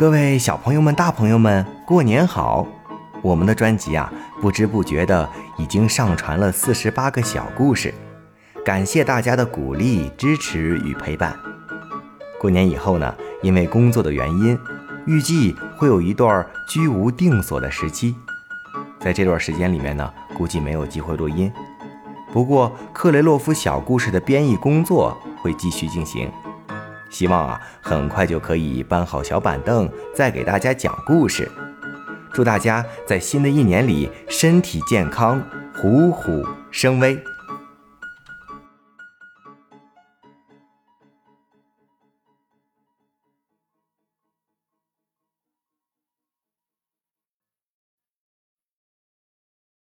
[0.00, 2.66] 各位小朋友们、大朋友们，过年好！
[3.20, 4.10] 我们的专辑啊，
[4.40, 5.28] 不知不觉的
[5.58, 7.92] 已经上传了四十八个小故事，
[8.64, 11.36] 感谢大家的鼓励、支持与陪伴。
[12.40, 14.58] 过年以后呢，因为工作的原因，
[15.04, 18.14] 预计会有一段居无定所的时期，
[18.98, 21.52] 在这段时间里面呢，估计没有机会录音。
[22.32, 26.32] 不过，克雷洛夫小故事的编译工作会继续进行，
[27.10, 31.50] 希望啊，很快就可以搬好小板凳，再给大家讲故事。
[32.32, 35.42] 祝大家在新的一年里身体健康，
[35.76, 37.20] 虎虎生威。